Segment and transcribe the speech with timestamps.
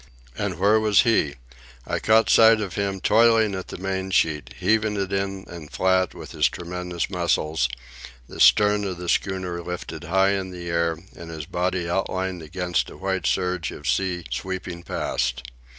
[0.35, 1.35] And where was he?
[1.85, 6.15] I caught sight of him toiling at the main sheet, heaving it in and flat
[6.15, 7.69] with his tremendous muscles,
[8.27, 12.89] the stern of the schooner lifted high in the air and his body outlined against
[12.89, 15.43] a white surge of sea sweeping past.